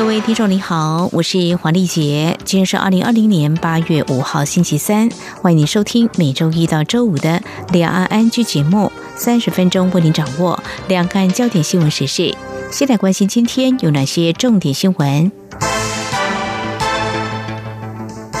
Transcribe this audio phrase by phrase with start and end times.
[0.00, 5.10] 各位听众你好，我是黄丽杰，今天是二零二零年八月五号星期三，
[5.42, 10.58] 欢迎您收听每周一到周五的两岸安居节目，三十分钟为您掌握
[10.88, 12.34] 两岸焦点新闻时事。
[12.70, 15.30] 先来关心今天有哪些重点新闻？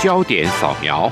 [0.02, 1.10] 焦点扫描。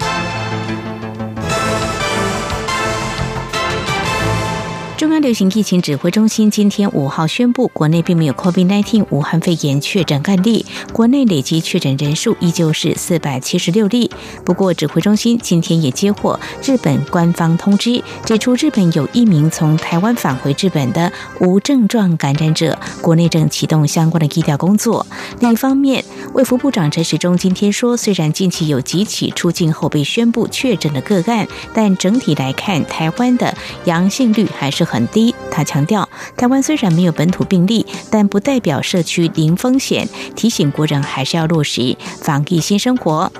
[4.99, 14.11] 中央流行疫情指挥中心今天五号宣布，国内并没有 COVID-19 武汉肺炎确诊案例，国内累计确诊人数依旧是四百七十六例。
[14.45, 25.07] 不过，指挥中心今天也接获日本官方通知，指出日本有一名从台湾返回日本的无症状感染者，国内正启动相关的疫调工作。
[25.39, 34.88] 另一方面，卫福部长陈时中今天说，虽然近期有几起出境后被宣布确诊的个案，但整体来看，台湾的阳性率还是。
[34.89, 35.35] 很低。
[35.51, 40.09] 他强调，台湾虽然没有本土病例，但不代表社区零风险。
[40.35, 43.31] 提醒国人还是要落实防疫新生活。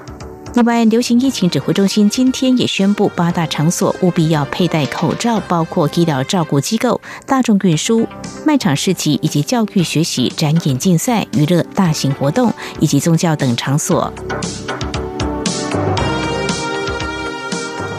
[0.55, 8.07] 另外，流行疫情指挥中心今天也宣布，八大场所务必要佩戴口罩，包括医疗照顾机构、大众运输、
[8.45, 14.13] 卖场市集以及教育学习、展演竞赛、娱乐大型活动以及宗教等场所。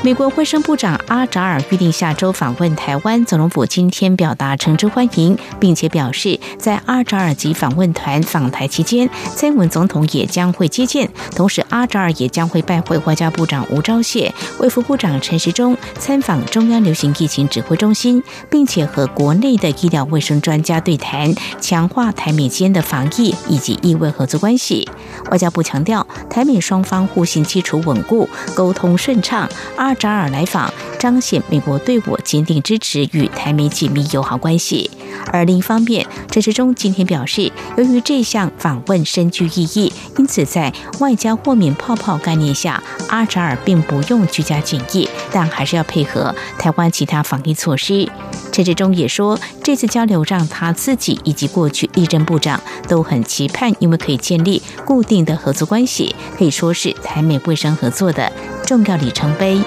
[0.01, 11.11] 美国卫生部长阿扎尔预定下周访问台湾，总统府今天表达诚挚欢迎，并且表示，在阿扎尔及访问团访台期间，蔡文总统也将会接见。
[11.35, 24.89] 同时，阿扎尔也将会拜会外交部长吴钊燮、卫副部长陈时中，参访中央流行疫情指挥中心，并且和国内的医疗卫生专家对谈，强化台美间的防疫以及医卫合作关系。
[25.29, 29.47] 外交部强调，台美双方互信基础稳固，沟通顺畅。
[29.75, 34.91] 阿阿扎尔来访，彰显美国对我坚定支持与台美紧密友好关系。
[35.31, 48.07] 而另一方面，陈时中今天表示，由于这项访问深具意义，因此在外交豁免泡泡概念下，阿扎尔并不用居家检疫，但还是要配合台湾其他防疫措施。
[48.51, 58.31] 陈时中也说，这次交流让他自己以及过去历任部长都很期盼，因为可以建立固定的合作关系，可以说是台美卫生合作的。
[58.69, 59.59] 重要里程碑。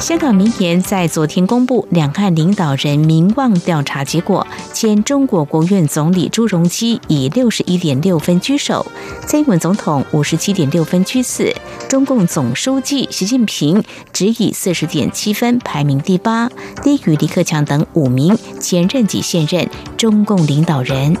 [0.00, 8.84] 香港民研在昨天公布两岸领导人民望调查结果，前中国国务院总理朱镕基以六十一点六分居首，
[9.24, 11.54] 蔡英文总统五十七点六分居次，
[11.88, 13.80] 中共总书记习近平
[14.12, 16.50] 只以四十点七分排名第八，
[16.82, 21.16] 低于李克强等五名前任及现任中共领导人。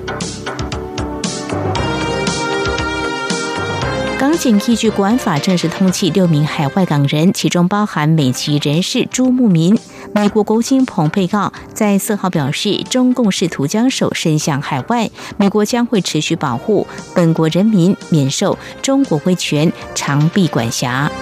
[4.32, 9.78] 港警依据国安法正式通缉六名海外港人，其中包含美籍人士朱慕民。
[10.14, 21.12] 美国国务卿蓬佩奥在四号表示，中共试图将手伸向海外，美国将会持续保护本国人民免受中国威权长臂管辖。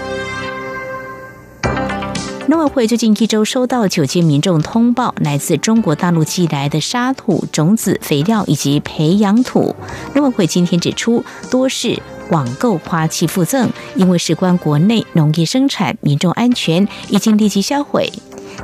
[2.47, 9.75] 农委会最近一周收到九件民众通报，来自中国大陆寄来的沙土、种子、肥料以及培养土。
[10.15, 12.00] 农委会今天指出，多是。
[12.30, 18.10] 网购花期附赠，因为事关国内农业生产、民众安全，已经立即销毁。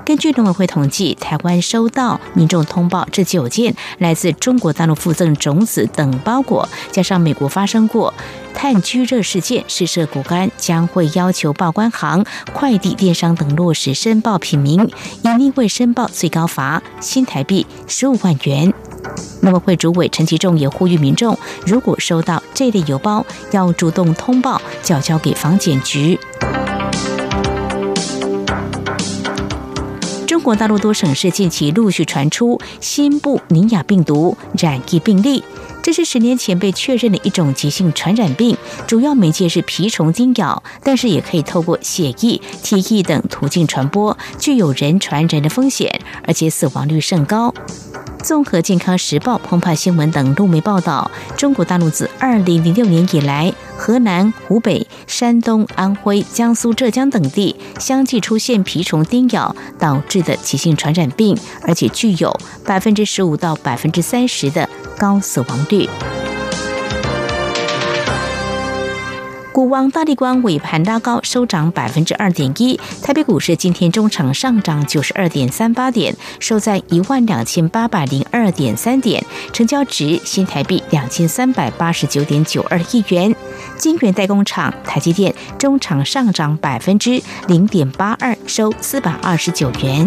[0.05, 8.13] 根据农委会统计，台湾收到民众通报这九件来自中国大陆附赠种子等包裹，加上美国发生过
[8.55, 14.91] 炭疽热事件，试射骨干将会要求报关行、快递电商等落实申报品名，
[15.23, 18.75] 隐匿未申报最高罚新台币十五万元。
[19.41, 26.19] 农委会主委陈其仲也呼吁民众，如果收到这类邮包，要主动通报，缴交给房检局。
[30.27, 35.43] 中国大陆多省市近期陆续传出新布尼亚病毒染疫病例，
[35.83, 47.53] 这是十年前被确认的一种急性传染病，主要媒介是蜱虫叮咬，但是也可以透过血液、体液等途径传播，具有人传人的风险，而且死亡率甚高。
[48.27, 64.69] 综合健康时报、澎湃新闻等路媒报道，中国大陆自二零零六年以来，河南、湖北、山东、安徽、江苏、浙江等地相继出现蜱虫叮咬导致的急性传染病，而且具有百分之十五到百分之三十的
[64.99, 65.89] 高死亡率。
[69.57, 72.79] 股王大力光尾盘拉高，收涨百分之二点一。
[73.03, 79.25] 台北股市今天中场上涨九十二点三八点，收在一万两千八百零二点三点，
[79.55, 83.35] 成交值新台币两千三百八十九点九二亿元。
[83.79, 90.07] 晶圆代工厂台积电中场上涨百分之零点八二，收四百二十九元。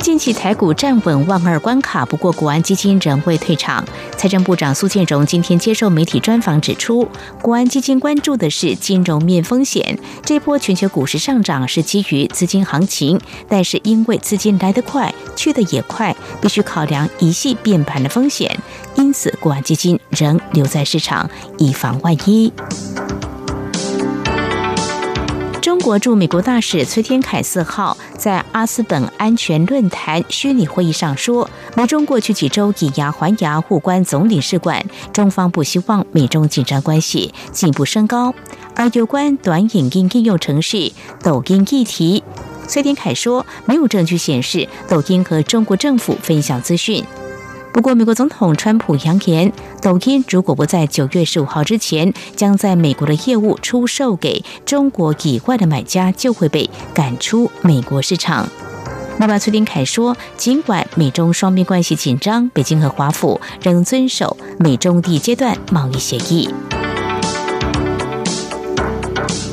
[0.00, 3.84] 近期台股站稳万二关卡，不过国安基金仍未退场。
[4.16, 7.06] 财政部长苏建荣今天接受媒体专访指出，
[7.42, 9.98] 国安基金关注的是金融面风险。
[10.24, 18.58] 这波全球股市上涨是基于资金行情，但是因为资金来得快，去得也快，必须考量一系变盘的风险，
[18.94, 22.50] 因此国安基金仍留在市场，以防万一。
[25.80, 38.34] 中国驻美国大使崔天凯四号在阿斯本安全论坛虚拟会议上说，美中过去几周以牙还牙互关总领事馆，中方不希望美中紧张关系进一步升高。
[38.76, 40.92] 而有关短影音应用程式
[41.22, 42.22] 抖音议题，
[42.68, 47.02] 崔天凯说，没有证据显示抖音和中国政府分享资讯。
[47.72, 58.48] 不过，美国总统川普扬言，抖音如果不在九月十五号之前将在美国的业务出售给中国以外的买家，就会被赶出美国市场。
[59.18, 66.48] 另外，崔丁凯说，尽管美中双边关系紧张，北京和华府仍遵守美中第一阶段贸易协议。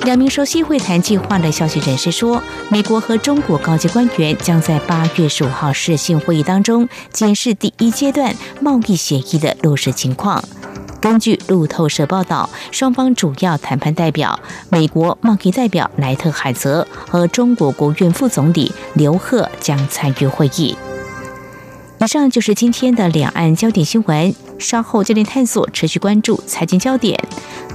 [0.08, 10.42] 两名熟悉会谈计划的消息人士说，美国和中国高级官员将在八月十五号视讯会议当中检视第一阶段贸易协议的落实情况。
[11.02, 14.40] 根据路透社报道，双方主要谈判代表
[14.70, 20.74] 美国贸易代表莱特海泽和中国国务院副总理刘鹤将参与会议。
[22.00, 24.34] 以上就是今天的两岸焦点新闻。
[24.60, 27.20] 稍后焦点探索，持续关注财经焦点。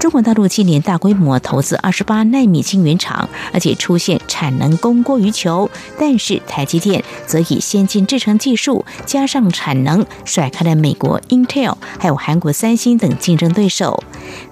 [0.00, 5.70] 中国大陆今年大规模投资二十八纳米晶圆厂，而且出现产能供过于求。
[5.98, 14.02] 但是台积电则以先进制程技术加上产能，甩开了美国 Intel 还有韩国三星等竞争对手。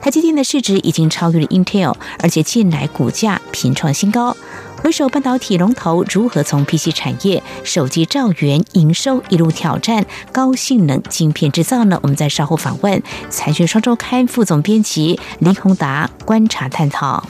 [0.01, 4.37] 台积电的市值已经超越了 Intel，而且近来股价频创新高。
[4.83, 11.99] 回首半导体龙头如何从 PC 产业、手机兆元营收一路挑战高性能晶片制造呢？
[12.03, 17.23] 我们在稍后访问财讯双周刊副总编辑林宏达观察探讨。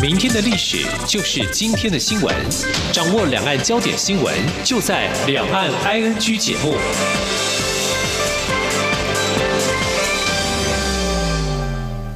[0.00, 2.34] 明天的历史就是今天的新闻，
[2.92, 6.74] 掌握两岸焦点新闻就在《两岸 ING》节目。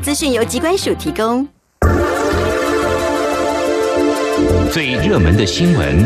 [0.00, 1.46] 资讯由机关署提供。
[4.72, 6.04] 最热门的新闻，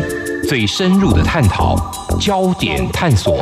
[0.48, 1.76] 最深入的探讨，
[2.18, 3.40] 焦点探索。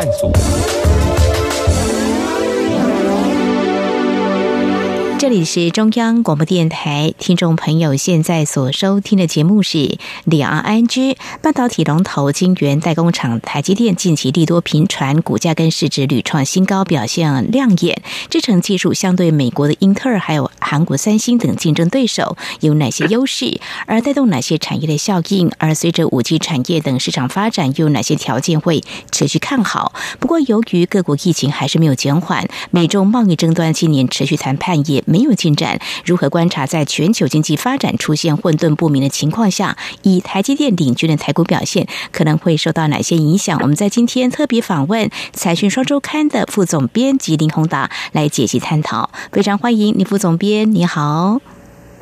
[5.20, 9.76] 这里是中央广播电台，听众朋友现在所收听的节目是
[10.24, 11.12] 《李昂安居》。
[11.42, 18.00] 半导体龙头晶圆代工厂台积电近期利多频传，股价跟市值屡创新高，表现亮眼。
[18.30, 23.60] 制程技术相对美国的英特尔还有韩国三星等竞争对手有哪些优势？
[23.84, 25.52] 而带动哪些产业的效应？
[25.58, 29.92] 而随着五 G 产业等市场发展，又有哪些条件会持续看好？
[30.18, 35.04] 不过，由于各国疫情还是没有减缓，美中贸易争端今年持续谈判也。
[35.10, 43.58] 没有进展，如何观察在全球经济发展出现混沌不明的情况下，以台积电领军的台股表现可能会受到哪些影响？
[43.60, 51.40] 我们在今天特别访问财讯双周刊的副总编辑林宏达来解析探讨，非常欢迎林副总编，你好。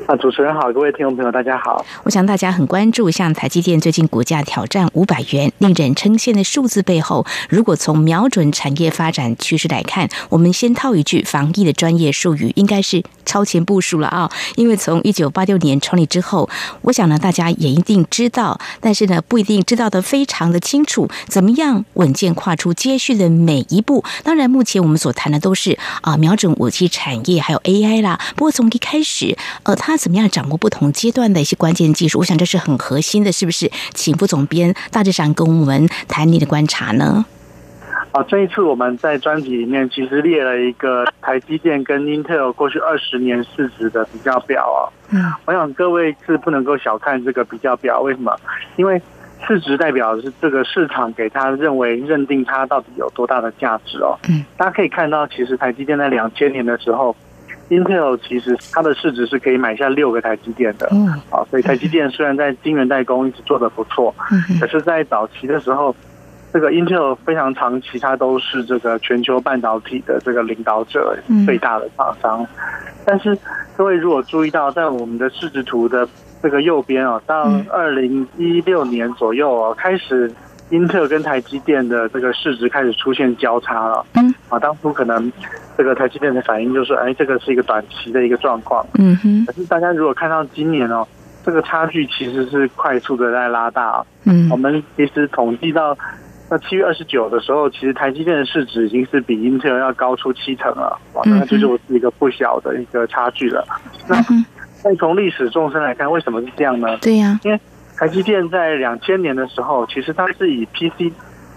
[0.09, 1.85] 啊，主持人好，各位听众朋友，大家好。
[2.01, 14.31] 我想大家很关注，像台积电最近股价挑战五百元，令人称羡的数字背后，如果从瞄准产业发展趋势来看，我们先套一句防疫的专业术语，应该是超前部署了啊！
[14.55, 16.49] 因为从一九八六年创立之后，
[16.81, 24.03] 我想呢，大家也一定知道，但是呢，不一定知道的非常的清楚，怎么样稳健跨出接续的每一步。
[24.23, 28.19] 当然，目前我们所谈的都是啊，瞄准五 G 产业还有 AI 啦。
[28.35, 32.19] 不过从一开始，呃，它怎么样掌握不同阶段的一些关键技术？
[32.19, 33.69] 我想这是很核心的，是不是？
[33.93, 37.25] 请副总编大致上跟我们谈你的观察呢？
[38.13, 44.87] 啊，好，这一次我们在专辑里面其实列了一个台积电跟 Intel 过去二十年市值的比较表啊。
[45.09, 48.33] 嗯，我想各位是不能够小看这个比较表，为什么？
[48.77, 49.01] 因为
[49.45, 54.17] 市值代表的是这个市场给他认为认定它到底有多大的价值哦。
[54.29, 57.13] 嗯，大家可以看到，其实台积电在两千年的时候
[57.69, 60.87] ，Intel 其实它的市值是可以买下六个台积电的。
[60.91, 65.95] 嗯，啊，所以台积电虽然在晶圆代工一直做得不错，嗯可是，在早期的时候，
[66.51, 72.45] 这个 Intel 非常长期，它都是这个全球半导体的这个领导者嗯，最大的厂商。
[73.05, 73.37] 但是，
[73.77, 76.07] 各位如果注意到，在我们的市值图的
[76.43, 80.31] 这个右边啊，到嗯二零一六年左右啊，开始
[80.69, 84.05] Intel 跟台积电的这个市值开始出现交叉了。
[84.15, 85.31] 嗯，啊，当初可能
[85.79, 88.85] 这个台积电的反应就是，哎，这个是一个短期的一个状况。
[88.95, 91.07] 嗯哼，可是大家如果看到今年哦，
[91.45, 94.05] 这个差距其实是快速的在拉大啊。
[94.25, 95.97] 嗯我们其实统计到
[96.49, 103.65] 那七月二十九的时候，其实台积电的市值已经是比 Intel 要高出七成了，哇，那这就是一个不小的一个差距了。
[104.05, 104.45] 那嗯哼，
[104.83, 106.97] 再从历史纵深来看，为什么是这样呢？
[106.97, 107.57] 对呀，因为
[107.97, 111.09] 台积电在两千年的时候，其实它是以 PC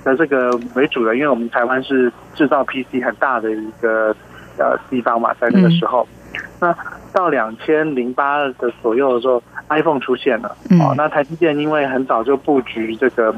[0.05, 4.15] 的这个为主的，因为我们台湾是制造 PC 很大的一个
[4.59, 6.07] 呃地方嘛，在那个时候。
[6.61, 6.75] 那
[7.13, 10.57] 到两千零八的左右的时候，iPhone 出现了。
[10.71, 13.35] 嗯哦，那台积电因为很早就布局这个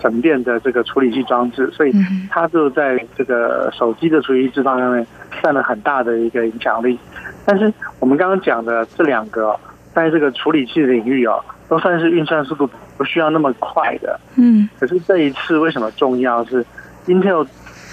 [0.00, 1.92] 省电的这个处理器装置，所以
[2.30, 5.06] 它就在这个手机的处理器制造上面
[5.42, 6.98] 占了很大的一个影响力。
[7.44, 9.60] 但是我们刚刚讲的这两个哦，
[9.92, 14.18] 在这个处理器领域哦，都算是运算速度不需要那么快的。
[14.36, 16.64] 嗯可是这一次为什么重要是
[17.06, 17.46] ？Intel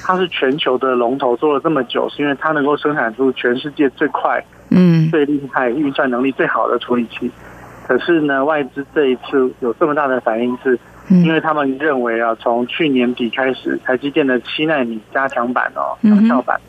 [0.03, 7.29] 它是全球的龙头，做了这么久，是因为它能够生产出全世界最快、嗯最厉害、运算能力最好的处理器。
[7.87, 10.77] 可是呢，外资这一次有这么大的反应，是
[11.09, 16.59] 因为他们认为啊，从去年底开始，台积电的七纳米加强版哦，强效版，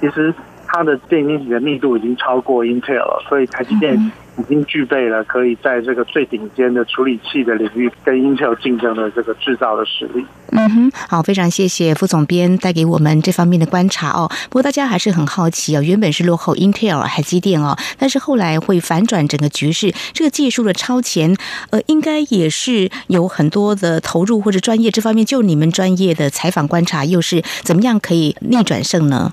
[0.00, 0.32] 其实
[0.66, 3.98] 它的电晶体的密度已经超过 Intel 了，所以台积电
[4.38, 10.24] 已经具备了可以在这个最顶尖的处理器的领域跟 Intel 竞争的这个制造的实力。
[10.50, 14.28] 嗯哼，好，非常谢谢副总编带给我们这方面的观察哦。
[14.48, 21.36] 不过大家还是很好奇哦，原本是落后 Intel 海基电哦，但是后来会反转整个局势，这个技术的超前，
[21.70, 29.32] 呃，应该也是有很多的投入或者专业这方面，就你们专业的采访观察，又是怎么样可以逆转胜呢？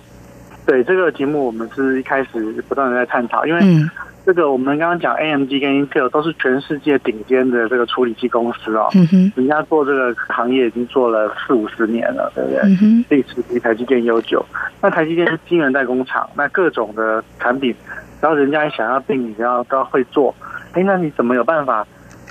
[0.65, 3.89] 对这个题目，我们是一开始不断的在探讨，因为嗯
[4.31, 12.59] 这个我们刚刚讲 AMD 跟 Intel 都是全世界顶尖的这个处理器公司哦，嗯哼人家做这个行业已经做了四五十年了，对不对？
[12.61, 14.41] 嗯哼历史比台积电悠久。
[14.81, 17.75] 那台积电是晶圆代工厂，那各种的产品，
[18.21, 20.33] 然后人家想要定，你要都要会做。
[20.71, 21.85] 哎，那你怎么有办法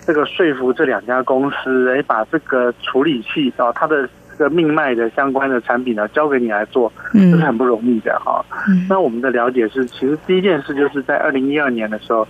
[0.07, 1.95] 这个说服这两家公司？
[1.95, 8.42] 哎，把这个处理器哦，它的这个命脉的相关的产品呢，交给你来做，这是嗯很不容易的哈。
[8.66, 12.26] 嗯那我们的了解是，其实第一件事就是在二零一二年的时候，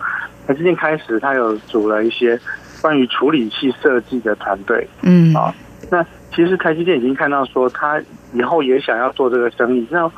[0.47, 2.39] 台积电开始，它有组了一些
[2.83, 4.87] 关于处理器设计的团队。
[5.03, 5.55] 嗯啊
[5.91, 8.01] 那其实台积电已经看到说，它
[8.33, 9.87] 以后也想要做这个生意。
[9.91, 10.11] 那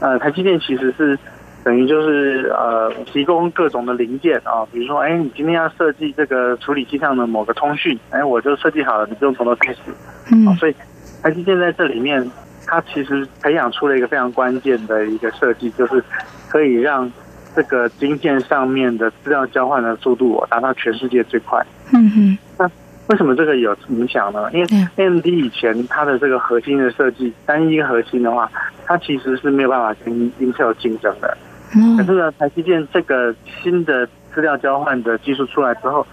[0.00, 1.18] 呃，台积电其实是
[1.64, 9.80] 等于就是呃，提供各种的零件啊，比如说，哎，你今天要设计这个处理器上的某个通讯，哎，我就设计好了，你不用从头开始。
[9.90, 9.96] 啊，
[10.32, 10.74] 嗯所以
[11.22, 12.30] 台积电在这里面，
[12.66, 16.02] 它其实培养出了一个非常关键的一个设计，就是
[16.48, 17.10] 可以让
[17.54, 21.64] 这个晶片上面的资料交换的速度哦达到全世界最快。
[21.92, 22.70] 嗯哼那
[23.08, 24.50] 为什么这个有影响呢？
[24.52, 28.50] 因为 AMD 以前它的这个核心的设计，单一核心的话，
[28.84, 31.36] 它其实是没有办法跟 Intel 竞争的。
[31.72, 36.04] 可哦是呢，台积电这个新的资料交换的技术出来之后，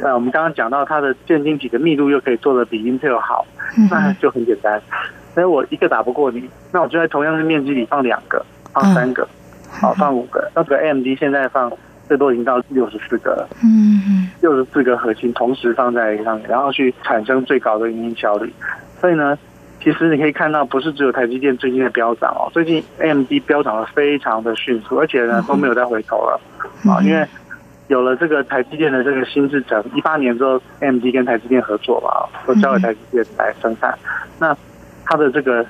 [0.00, 3.44] 呃，我们刚刚讲到它的电晶体的密度又可以做的比 Intel 好，
[3.76, 4.80] 嗯那就很简单。
[5.34, 9.26] 所以我一个打不过你，那我就在同样的面积里放两个，放三个，
[9.70, 10.50] 好放五个。
[10.54, 11.72] 那这个 AMD 现在放
[12.06, 13.48] 最多已经到六十四个了。
[13.64, 18.52] 嗯六十四个核心同时放在上面，然后去产生最高的营运效率。
[19.00, 19.38] 所以呢，
[19.82, 26.40] 其实你可以看到，不是只有台积电最近的飙涨哦，最近 AMD 飙涨的非常的迅速，而且呢都没有再回头了
[26.90, 27.26] 啊，因为
[27.88, 33.98] 有了这个台积电的这个新制程，一八年之后，AMD 跟台积电合作嘛，都交给台积电来生产，
[34.38, 34.56] 那
[35.04, 35.64] 它的这个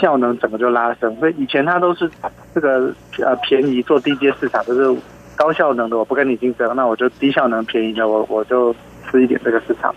[0.00, 2.10] 效能整个就拉升，所以以前它都是
[2.54, 5.00] 这个呃便宜做低阶市场，就是
[5.36, 8.74] 高效能的我不跟你竞争，那我就低效能便宜的我我就
[9.10, 9.94] 吃一点这个市场。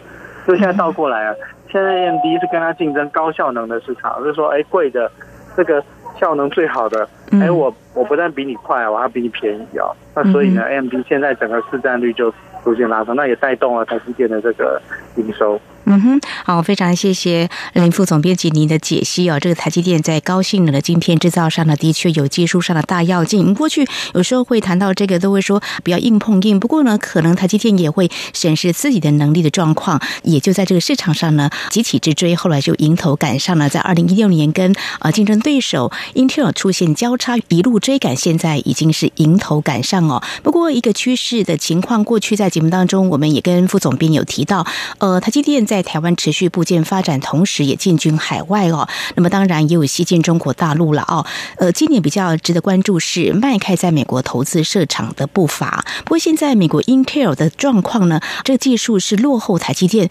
[0.48, 1.36] 就现在倒过来啊，
[1.72, 5.12] 现在 AMD 是跟它竞争高效能的市场，就是说，哎，贵的
[5.56, 5.84] 这个
[6.22, 9.90] 效能最好的，嗯哎，我我不但比你快，我还比你便宜哦。
[10.16, 12.32] 那所以呢，AMD 现在整个市占率就
[12.64, 14.80] 逐渐拉升，那也带动了台积电的这个
[15.16, 15.60] 营收。
[15.92, 16.62] 嗯哼，好。
[16.62, 19.40] 非常谢谢林副总编辑您的解析哦。
[19.40, 23.54] 这个台积电在高性能的晶片制造上呢，的确有技术上的大跃进。
[23.54, 26.60] 过去有时候会谈到这个，都会说不要硬碰硬。
[26.60, 32.36] 不过呢，可能台积电也会审视自己的能力的状况，也就在这个市场上呢，急起直追。
[32.36, 40.22] 后来就迎头赶上了，在二零一六年跟呃竞争对手 Intel 出现交叉，一路追赶，现在已经是迎头赶上哦。
[40.44, 44.66] 不过一个趋势的情况，过去在节目当中，我们也跟副总编有提到，
[45.00, 48.88] 呃，台积电在台湾持续部件发展，同时也进军海外哦。
[49.16, 51.26] 那么当然也有西进中国大陆了哦。
[51.58, 55.86] 呃，今年比较值得关注是迈开在美国投资设厂的步伐。
[56.04, 60.10] 不过现在美国 Intel 的状况呢，这个技术是落后台积电，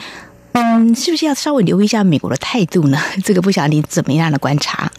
[0.52, 2.98] 嗯，是不是要稍微留意一下美国的态度呢？
[3.24, 4.90] 这个不晓得你怎么样的观察？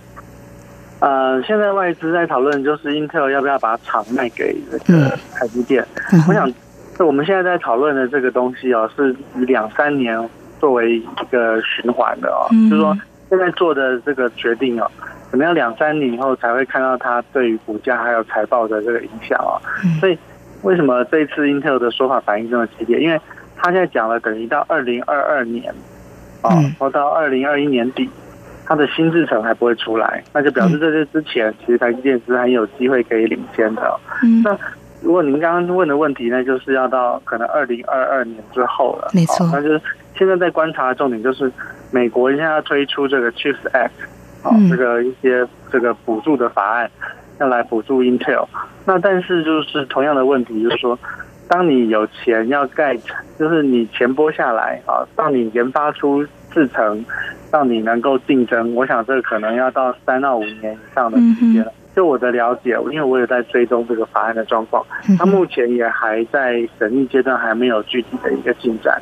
[0.99, 5.83] 呃，现在外资在讨论就是 Intel 要不要把厂卖给这个台积电。
[6.27, 6.53] 我想，
[6.99, 10.15] 我们现在在讨论的这个东西哦，是以两三年
[10.61, 12.95] 作为一个循环的哦，就是说
[13.29, 14.89] 现在做的这个决定哦，
[15.29, 19.59] 可能要两三年以后才会看到它对于股价还有财报的这个影响哦。
[19.99, 20.17] 所以
[20.61, 22.99] 为什么这一次 Intel 的说法反应这么激烈？
[22.99, 23.19] 因为
[23.57, 25.73] 他现在讲了，等于到二零二二年
[26.43, 26.49] 哦，
[26.79, 28.07] 或到二零二一年底。
[28.63, 33.99] 它的新制程还不会出来，那就表示在这之前，其实台积电是很有机会可以领先的。
[34.45, 34.57] 那
[35.01, 39.09] 如果您刚刚问的问题，呢就是要到可能二零二二年之后了。
[39.13, 39.81] 没错，那就是
[40.21, 41.51] 现在在观察的重点就是
[41.89, 43.89] 美国现在要推出这个 Chips Act，
[44.43, 46.87] 啊，这个一些这个补助的法案
[47.39, 48.47] 要来补助 Intel。
[48.85, 50.99] 那但是就是同样的问题，就是说，
[51.47, 52.95] 当你有钱要盖，
[53.39, 57.03] 就是你钱拨下来啊，到你研发出制成。
[57.53, 61.73] 让你能够竞争，我想这个可能要到三到五年以上的时间了。
[61.93, 64.81] 就我的了解，因为我也在追踪这个法案的状况，
[65.19, 69.01] 它目前也还在审议阶段，还没有具体的一个进展。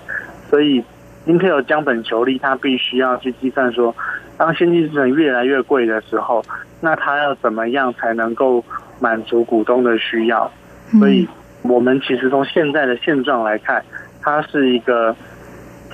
[0.49, 0.83] 所以
[1.25, 3.95] ，Intel 将本求利，它必须要去计算说，
[4.37, 6.43] 当先进制程越来越贵的时候，
[6.81, 8.63] 那它要怎么样才能够
[8.99, 10.51] 满足股东的需要？
[10.99, 11.27] 所以，
[11.61, 13.83] 我们其实从现在的现状来看，
[14.21, 15.15] 它是一个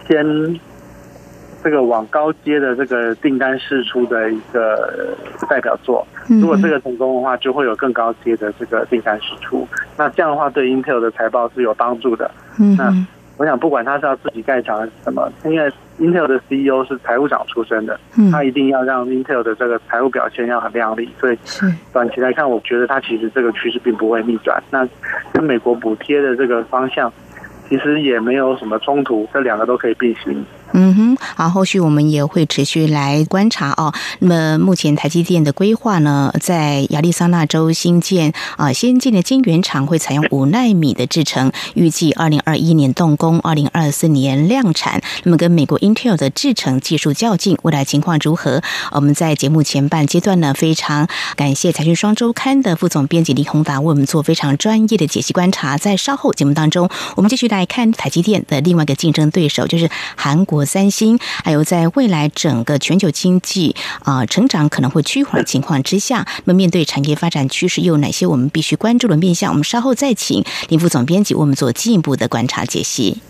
[0.07, 0.59] 先。
[1.63, 5.17] 这个往高阶的这个订单释出的一个
[5.49, 9.67] 代表作，如果这个成功的话，就会有更高阶的这个订单释出。
[9.97, 12.29] 那这样的话，对 Intel 的财报是有帮助的。
[12.77, 12.93] 那
[13.37, 17.99] 我想，不管他是要自己盖厂还是什么，因为 Intel 的 CEO 是财务长出身的，
[18.31, 21.09] 他一定要让 Intel 的这个财务表现要很亮丽。
[21.19, 21.37] 所以
[21.91, 24.61] 短期来看，我觉得他其实这个趋势并不会逆转。
[24.71, 24.87] 那
[25.33, 27.11] 跟美国补贴的这个方向，
[27.67, 30.45] 其实也没有什么冲突，这两个都可以并行。
[30.77, 33.93] 嗯哼，好，后续我们也会持续来观察哦。
[34.19, 45.01] 那么目前台积电的规划呢，在亚利桑那州新建啊先进的晶圆厂，会采用五纳米的制程，预计二零二一年动工，二零二四年量产。
[45.23, 48.61] 那么跟美国 Intel 的制程技术较劲，未来情况如何？
[48.91, 51.07] 我们在节目前半阶段呢，非常
[51.37, 55.77] 感谢财讯双周刊的副总编辑李宏达为我们做非常专业的解析观察。
[55.77, 60.64] 在稍后节目当中，我们继续来看台积电的另外一个竞争对手，就是韩国。
[60.65, 69.51] 三星，还有在未来整个全球经济啊成长可能会趋缓情况之下，那么面对产业发展趋势，又有哪些我们必须关注的面向？
[69.51, 73.21] 我们稍后再请林副总编辑为我们做进一步的观察解析。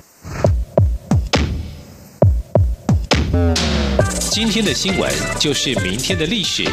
[4.32, 6.66] 今天的新闻就是明天的历史，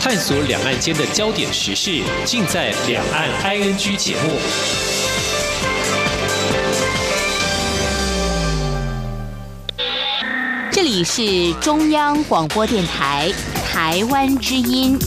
[0.00, 5.11] 探索两岸间的焦点时事，尽在《两岸 ING》节目。
[11.04, 13.32] 是中央广播电台
[13.64, 14.98] 台湾之音。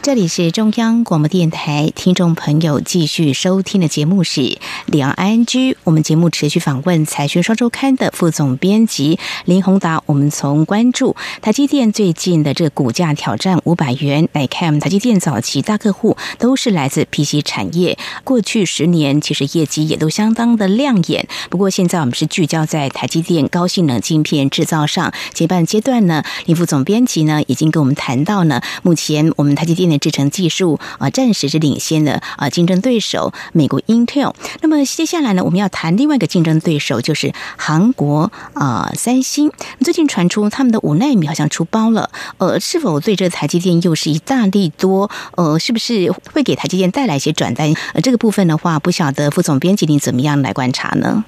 [0.00, 4.40] 这里是中央广播电台，听众朋友继续收听的节目是
[4.88, 5.72] 《两岸安居》。
[5.84, 10.02] 我们节目持续访问《财讯双周刊》的副总编辑林宏达。
[10.06, 21.28] 我们从关注台积电最近的这个股价挑战五百元来看，台积电早期大客户都是来自 PC 产业，过去十年其实业绩也都相当的亮眼。
[21.50, 25.12] 不过现在我们是聚焦在台积电高性能晶片制造上。
[25.34, 34.32] 接半阶段呢，林副总编辑呢已经跟我们谈到呢，目前我们台积电的制程技术啊，暂时是领先的啊，竞争对手美国 Intel。
[34.62, 39.50] 那么那接下来呢，我们要谈另外一个竞争对手，就是韩国啊三星。
[39.80, 45.10] 最近传出他们的五纳米好像出包了，呃，是否对这台积电又是一大利多？
[45.36, 47.74] 呃，是不是会给台积电带来一些转单？
[47.92, 51.24] 呃，这个部分的话，不晓得副总编辑您怎么样来观察呢？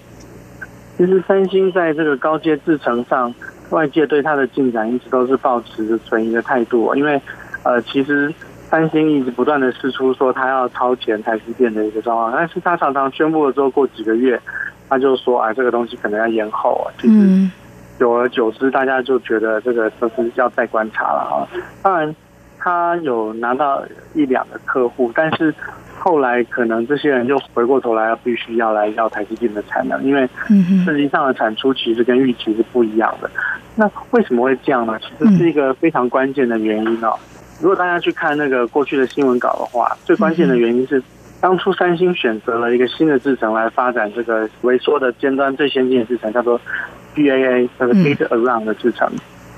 [0.97, 3.35] 其实三星在这个高阶制程上，
[3.71, 7.21] 外界对它的进展一直都是保持着存疑的态度，因为
[7.65, 8.33] 呃，其实
[8.71, 14.41] 三星一直不断的试出说他要超前台积电的一个状况，但是他常常宣布了之后，过几个月
[14.89, 16.87] 他就说啊，这个东西可能要延后啊。
[17.01, 17.51] 其实
[17.99, 21.35] 久而久之，大家就觉得这个都是要再观察了啊。
[21.83, 22.15] 当然，
[22.59, 23.83] 他有拿到
[24.15, 25.53] 一两个客户，但是
[25.99, 30.29] 后来可能这些人就回过头来，必须要来要台积电的产能，因为
[30.85, 33.29] 实际上的产出其实跟预期是不一样的。
[33.75, 34.99] 那为什么会这样呢？
[35.01, 37.19] 其实是一个非常关键的原因哦。
[37.61, 41.03] 如果大家去看那个过去的新闻稿的话，最关键的原因是，
[41.41, 46.59] 当初三星选择了一个新的制程来发展这个微缩的尖端最先进的制程，叫做
[47.15, 49.07] BAA，叫做 Gate Around 的制程。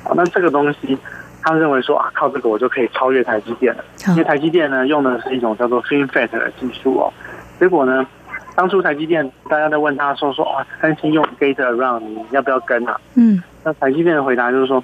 [0.04, 0.98] 啊，那这个东西，
[1.42, 3.84] 他认为说啊，靠这个我就可以超越台积电了。
[4.08, 7.12] 因为台积电呢用的是一种叫做 FinFET 的技术哦。
[7.60, 8.04] 结果呢，
[8.56, 13.00] 当初台积电大家在问他说说啊，三星用 Gate Around，你要不要跟啊？
[13.14, 13.40] 嗯。
[13.62, 14.82] 那台积电的回答就是说。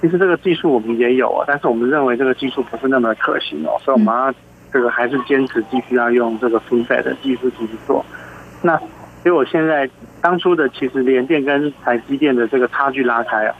[0.00, 4.32] 其实这个技术我们也有啊，但是我们认为这个技术不是那么可行哦，所以我们要
[4.72, 8.04] 这个还是坚持继续要用这个 FinFET 的技术继续做。
[8.62, 8.86] 那所
[9.24, 9.88] 以我现在
[10.22, 13.54] 当初的其实联电跟台积电的这个差距拉开啊，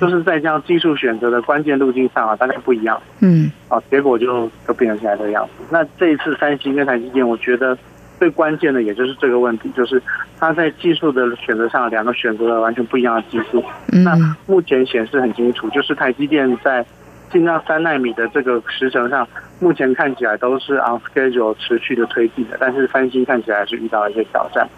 [0.00, 3.00] 就是在这样技术选择的关键路径上啊，大家不一样。
[3.20, 5.64] 嗯，啊，结果就就变成现在这个样子。
[5.70, 7.76] 那这一次三星跟台积电，我觉得。
[8.20, 10.00] 最关键的也就是这个问题，就是
[10.38, 13.64] 它在技术的选择上，两个选择了完全不一样的技术。
[14.04, 14.14] 那
[14.46, 16.84] 目前显示很清楚，就是台积电在
[17.32, 19.26] 进到三纳米的这个时程上，
[19.58, 22.58] 目前看起来都是 on schedule 持续的推进的。
[22.60, 24.68] 但是三星看起来是遇到了一些挑战，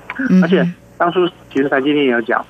[0.40, 0.64] 而且
[0.96, 2.46] 当初其实台积电也有讲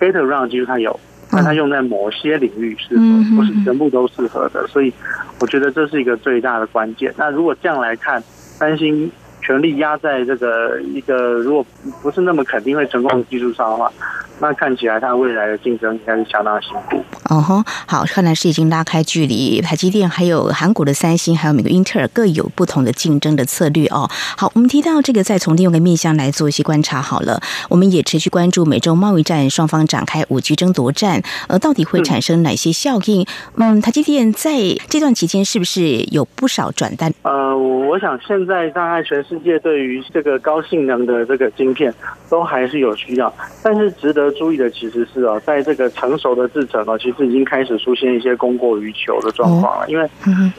[0.00, 0.98] ，Gate Around 技术它有，
[1.30, 4.66] 但它用在某些领域适合，不是全部都适合的。
[4.66, 4.92] 所以
[5.38, 7.14] 我觉得这是一个最大的关键。
[7.16, 9.08] 那如果这样来看，三星。
[9.42, 11.66] 全力压在这个一个如果
[12.00, 13.92] 不是那么肯定会成功的技术上的话，
[14.38, 17.04] 那看起来它未来的竞争应该是相当辛苦。
[17.28, 19.60] 哦吼，好，看来是已经拉开距离。
[19.60, 24.08] 台积电还有韩国的三星，还有美国英特尔各有不同的竞争的策略哦。
[24.36, 27.40] 好，我们提到这个，再从另外一个面向来做一些观察好了。
[27.68, 33.24] 我们也持续关注美洲贸易战双方展开五 G 争夺战，呃，到底会产生哪些效应？
[33.56, 34.52] 嗯，台积电在
[34.88, 37.12] 这段期间是不是有不少转单？
[37.22, 41.92] 呃，我想现在大概全世界对于这个高性能的这个晶片
[42.30, 47.22] 都还是有需要，但是值得注意的其实是哦，在这个成熟的制程哦，其实。
[47.22, 50.06] 已经开始出现一些供过于求的状况了，因为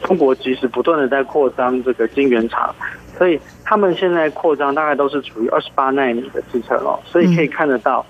[0.02, 2.74] 中国其实不断的在扩张这个晶圆厂，
[3.16, 8.04] 所以他们现在扩张大概都是处于二十八纳米的制程哦，所以可以看得到，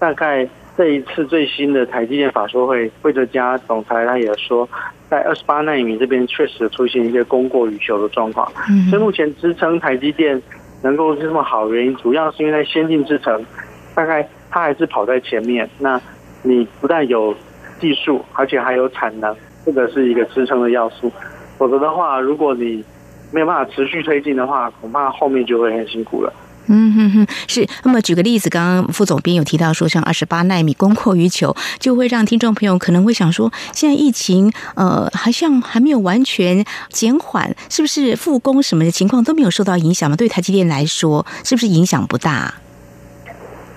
[0.00, 0.48] 大概
[0.78, 4.66] 这一次最新的台积电法说会，惠德家总裁他也说，
[5.10, 10.40] 在二十八纳米这边确实出现一些供过于求的状况，嗯所以目前支撑台积电
[10.84, 13.44] 能够这么好的原因，主要是因为在先进制程，
[13.92, 16.00] 大概它还是跑在前面，那
[16.44, 17.34] 你不但有
[17.80, 19.34] 技术，而且还有产能，
[19.66, 21.10] 这个是一个支撑的要素。
[21.58, 22.84] 否则的话，如果你
[23.32, 26.32] 没有办法持续推进的话，恐怕后面就会很辛苦了。
[26.68, 27.66] 嗯哼哼，是。
[27.82, 40.16] 那么举个例子，刚刚副总编有提到说，像二十八纳米供过于求，就会让听众朋友可能会想说，现在疫情呃，好像还没有完全减缓，是不是复工什么的情况都没有受到影响吗？
[40.16, 42.54] 对台积电来说，是不是影响不大？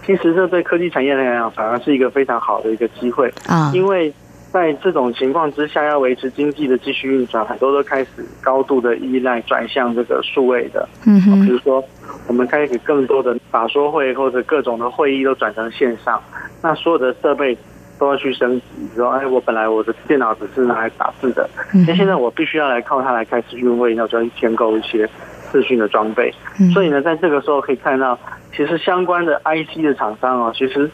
[0.06, 3.72] 其实这对科技产业来讲，反而是一个非常好的一个机会啊！
[3.74, 4.12] 因为
[4.52, 8.10] 在这种情况之下，要维持经济的继续运转，很多都开始
[8.42, 10.90] 高度的依赖转向这个数位的。
[11.06, 11.82] 嗯哼，比如说
[12.28, 16.22] 我们开始更多的法说会或者各种的会议都转成线上，
[16.62, 17.58] 那所有的设备
[18.00, 18.66] 都要去升级。
[18.96, 21.50] 说，哎，我本来我的电脑只是拿来打字的，
[21.88, 25.10] 那现在我必须要来靠它来开视讯会议，那我就要去添购一些。
[25.52, 26.34] 视讯的装备，
[26.74, 28.18] 所以呢，在这个时候可以看到，
[28.56, 30.90] 其实相关的 IC 的厂商哦，其实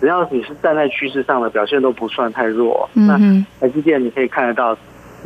[0.00, 2.88] 只要你是站在趋势上的表现都不算太弱。
[2.94, 3.18] 那
[3.60, 4.74] 台积电你可以看得到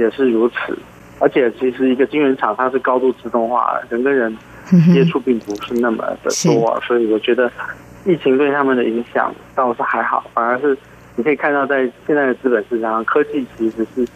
[0.00, 0.76] 也是如此，
[1.20, 4.36] 而且其实一个晶圆厂它是高度自动化，人跟人
[4.92, 7.50] 接触并不是那么的多，所以我觉得
[8.04, 10.76] 疫情对他们的影响倒是还好，反而是
[11.16, 14.06] 你可以看到在现在的资本市场上，科技其实是。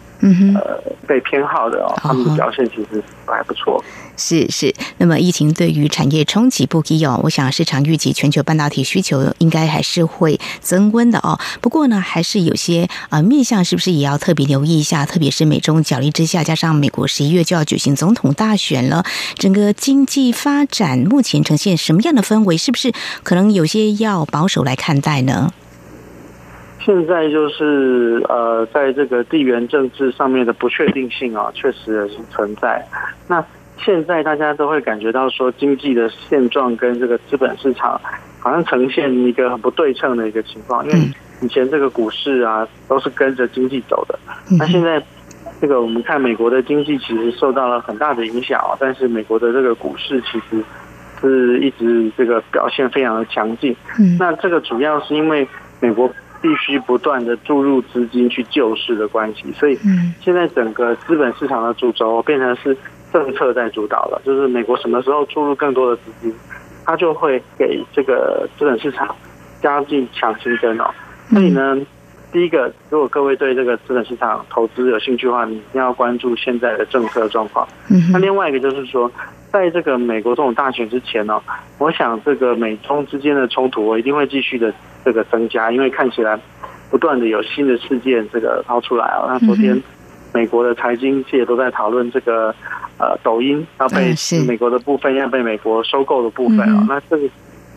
[0.55, 3.83] 呃，被偏好的哦，他们的表现其实还不错。
[4.17, 7.19] 是是，那么疫情对于产业冲击不低哦。
[7.21, 11.37] 我想市场预计全球半导体需求应该还是会增温的哦。
[11.61, 15.05] 不过呢，还是有些啊面向是不是也要特别留意一下？
[15.05, 19.03] 特别是美中角力之下，加上美国十一月就要举行总统大选了，
[19.35, 22.57] 整个经济发展目前呈现什么样的氛围？
[22.57, 25.53] 是不是可能有些要保守来看待呢？
[26.85, 32.85] 现在就是呃，在这个地缘政治上面的不确定性啊，确实也是存在。
[33.27, 33.43] 那
[33.83, 37.99] 现在大家都会感觉到说，经济的现状跟这个资本市场
[38.39, 40.85] 好像呈现一个很不对称的一个情况。
[40.85, 40.99] 因为
[41.41, 44.19] 以前这个股市啊都是跟着经济走的，
[44.59, 45.01] 那现在
[45.59, 50.63] 这个我们看美国的经济其实受到了很大的影响啊，但是美国的这个股市其实
[51.19, 53.75] 是一直这个表现非常的强劲。
[53.97, 55.47] 嗯那这个主要是因为
[55.79, 56.09] 美国
[56.45, 62.77] 必须不断的注入资金去救市的关系，所以嗯现在整个资本市场的主轴变成是
[63.11, 66.31] 政策在主导了，就是美国什么时候注入更多的资金，
[66.85, 69.15] 它就会给这个资本市场
[69.59, 70.85] 加进强心针哦。
[71.31, 71.75] 所以呢，
[72.31, 77.67] 第一个，如果各位对这个资本市场投资有兴趣的话，你一定要关注现在的政策状况。
[77.89, 79.11] 嗯那另外一个就是说，
[79.51, 81.41] 在这个美国这种大选之前呢、
[81.79, 84.71] 我想这个美中之间的冲突，我一定会继续的
[85.05, 86.37] 这个增加，因为看起来
[86.89, 89.25] 不断的有新的事件这个抛出来啊。
[89.29, 89.83] 那昨天嗯
[90.33, 92.53] 美国的财经界都在讨论这个
[92.97, 94.13] 呃抖音要被
[94.45, 97.29] 美国的部分要被美国收购的部分啊那这个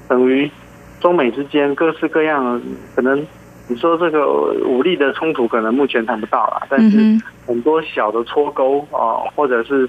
[0.09, 0.51] 等于
[0.99, 2.61] 中美之间各式各样
[2.97, 3.25] 可能。
[3.71, 4.27] 你说这个
[4.65, 9.87] 武力的冲突可能目前谈不到啦，但是嗯很多小的脱钩啊，或者是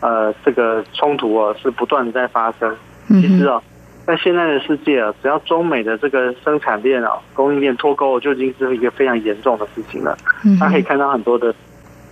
[0.00, 2.72] 呃这个冲突啊，是不断的在发生。
[3.08, 3.60] 其实哦，
[4.06, 10.16] 在现在的世界啊，只要中美的这个生产链啊、供应链脱钩，就已经是一个非常严重的事情了。
[10.44, 11.52] 嗯大家可以看到很多的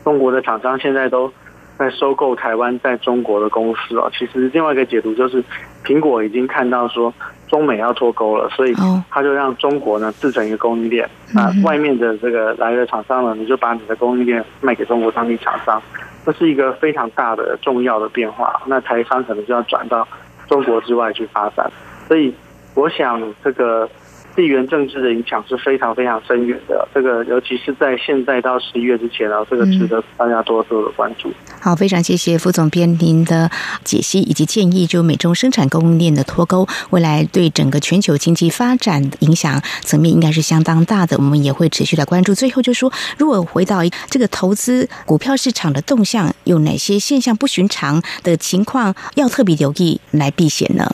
[0.03, 1.33] 中国的厂商现在都
[1.79, 4.11] 在收购台湾在中国的公司哦。
[4.19, 5.43] 其实另外一个解读就是，
[5.85, 7.15] 苹果已经看到说
[7.49, 11.09] 中美要脱钩了，所以哦他就让中国呢制成一个供应链。
[11.29, 15.81] 嗯那外面的这个来的厂商呢，你就把你的供应链卖给中国当地厂商，
[16.27, 18.61] 这是一个非常大的重要的变化。
[18.67, 20.07] 那台商可能就要转到
[20.55, 21.69] 中国之外去发展，
[22.07, 22.33] 所以
[22.77, 23.91] 我想这个
[24.37, 26.87] 地缘政治的影响是非常非常深远的。
[26.93, 31.33] 这个尤其是在现在到十一月之前啊，这个值得大家多多的关注。
[31.61, 33.51] 好，非常谢谢副总编您的
[33.85, 42.35] 解析以及建议，就美中生产供应链的脱钩，未来对整个全球经济发展影响层面应该是相当大的，我们也会持续来关注。
[42.35, 43.79] 最后就说，如果回到
[44.11, 50.85] 这个投资股票市场的动向，有哪些现象不寻常的情况要特别留意来避险呢？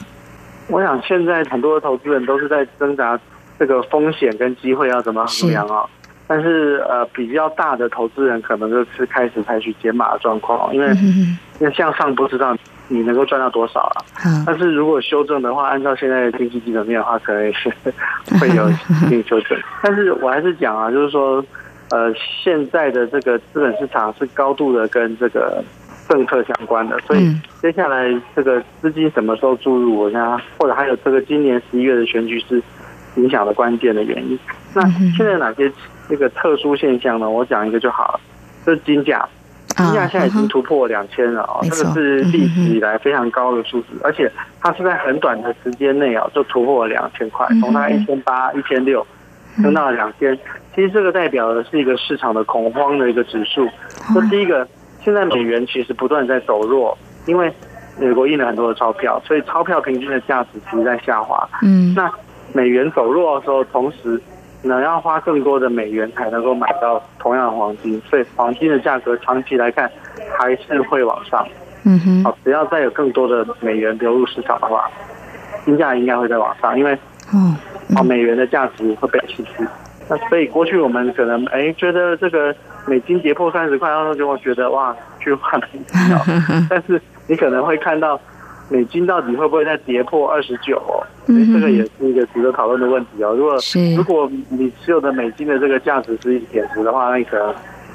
[0.68, 3.18] 我想现在很多的投资人都是在挣扎
[3.60, 5.84] 这个风险跟机会要怎么衡量啊。
[6.26, 13.98] 但是呃，比较大的投资人可能就是开始采取减码的状况，因为嗯因为向上不知道你能够赚到多少啊。
[14.46, 17.68] 但是如果修正的话，按照现在的经济基本面的话，可能也是
[18.38, 19.58] 会有一定 修正。
[19.82, 21.44] 但是我还是讲啊，就是说，
[21.90, 25.60] 呃，现在的这个资本市场是高度的跟这个
[26.08, 32.62] 政策相关的，所以嗯接下来这个资金什么时候注入，我想或者还有这个今年十一月的选举是
[33.16, 34.38] 影响的关键的原因。
[34.74, 35.70] 那嗯现在哪些
[36.08, 37.28] 这个特殊现象呢？
[37.28, 38.20] 我讲一个就好了，
[38.66, 39.28] 就是金价。
[39.76, 49.06] 金价现在已经突破两千了哦，这个是历史以来非常高的数字，而且它是在很短的时间内啊就突破了两千块，从大概一千八、一千六
[49.62, 50.36] 升到了两千。
[50.74, 53.66] 其实这个代表的是一个市场的恐慌的一个指数。
[54.12, 54.66] 这第一个，
[55.02, 57.50] 现在美元其实不断在走弱，因为
[57.98, 61.48] 美国印了很多的钞票，所以钞票平均的价值其实在下滑。
[61.62, 62.10] 嗯那
[62.52, 64.20] 美元走弱的时候，同时
[64.62, 69.90] 呢要花更多的美元才能够买到同样的黄金，所以黄金的价格长期来看
[70.38, 71.46] 还是会往上。
[71.84, 74.90] 嗯哼好，只要再有更多的美元流入市场的话，
[75.64, 76.92] 金价应该会再往上，因为
[77.32, 77.56] 哦
[77.96, 79.66] 哦美元的价值会被稀释。
[80.08, 86.20] 那所以过去我们可能哎觉得这个美金跌破三十块，然后就会觉得哇去换美金哦，
[86.68, 88.20] 但是你可能会看到
[88.70, 90.80] 美金到底会不会再跌破二十九？
[91.26, 93.34] 这个也是一个值得讨论的问题哦。
[93.34, 93.94] 如果是。
[93.94, 97.54] 如果你持有的美金的这个价值是一贬值的话，那你可能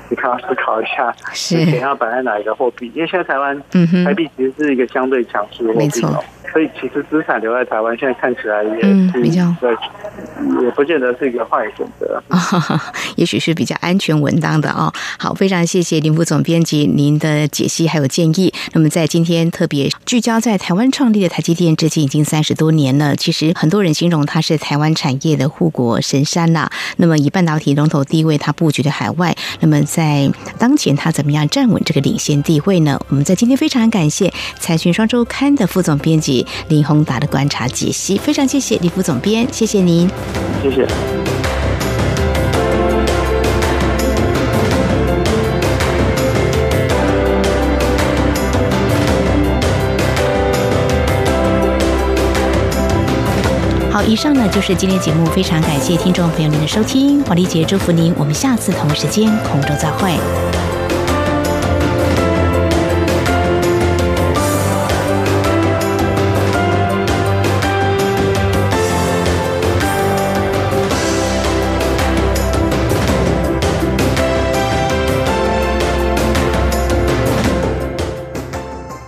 [0.10, 1.56] 你可能要思考一下，是。
[1.56, 2.92] 你钱要摆在哪一个货币？
[2.94, 3.58] 因为现在台湾
[4.04, 6.24] 台币其实是一个相对强势的货币哦，
[6.56, 9.76] 所以其实资产留在台湾，现在看起来也比较对，
[10.64, 12.24] 也不见得是一个坏选择。
[12.30, 12.82] 啊，
[13.18, 14.90] 也许是比较安全稳当的哦。
[15.20, 18.54] 好，非常谢谢林副总编辑您的解析还有建议。
[18.72, 23.18] 那么在今天特别聚焦在台湾创立的台积电，至今已经三十多年了。
[23.18, 26.72] 其实很多人形容它是台湾产业的护国神山啦。
[26.96, 32.98] 那么以半导体龙头地位，它布局的海外，那么在当前它怎么样站稳这个领先地位呢？
[33.10, 40.10] 我们在今天非常感谢财讯双周刊的副总编辑林宏达的观察解析，非常谢谢李副总编，谢谢您。
[40.64, 40.88] 谢谢。
[53.92, 60.12] 好，以上呢就是今天节目，非常感谢听众朋友您的收听，黄丽杰祝福您，我们下次同一时间空中再会。